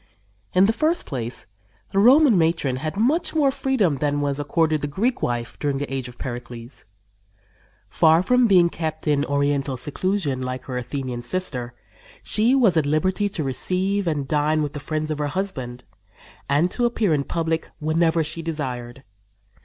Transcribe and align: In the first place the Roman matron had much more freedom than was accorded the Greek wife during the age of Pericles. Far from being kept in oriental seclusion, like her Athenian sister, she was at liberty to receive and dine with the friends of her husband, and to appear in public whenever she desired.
In 0.55 0.65
the 0.65 0.73
first 0.73 1.05
place 1.05 1.45
the 1.93 1.99
Roman 1.99 2.35
matron 2.35 2.77
had 2.77 2.97
much 2.97 3.35
more 3.35 3.51
freedom 3.51 3.97
than 3.97 4.19
was 4.19 4.39
accorded 4.39 4.81
the 4.81 4.87
Greek 4.87 5.21
wife 5.21 5.59
during 5.59 5.77
the 5.77 5.93
age 5.93 6.07
of 6.07 6.17
Pericles. 6.17 6.85
Far 7.87 8.23
from 8.23 8.47
being 8.47 8.67
kept 8.67 9.07
in 9.07 9.23
oriental 9.23 9.77
seclusion, 9.77 10.41
like 10.41 10.63
her 10.63 10.75
Athenian 10.75 11.21
sister, 11.21 11.75
she 12.23 12.55
was 12.55 12.75
at 12.77 12.87
liberty 12.87 13.29
to 13.29 13.43
receive 13.43 14.07
and 14.07 14.27
dine 14.27 14.63
with 14.63 14.73
the 14.73 14.79
friends 14.79 15.11
of 15.11 15.19
her 15.19 15.27
husband, 15.27 15.83
and 16.49 16.71
to 16.71 16.85
appear 16.85 17.13
in 17.13 17.23
public 17.23 17.69
whenever 17.79 18.23
she 18.23 18.41
desired. 18.41 19.03